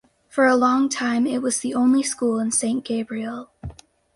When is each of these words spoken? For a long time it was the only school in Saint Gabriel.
For 0.29 0.47
a 0.47 0.55
long 0.55 0.89
time 0.89 1.27
it 1.27 1.43
was 1.43 1.59
the 1.59 1.75
only 1.75 2.01
school 2.01 2.39
in 2.39 2.49
Saint 2.51 2.83
Gabriel. 2.83 3.51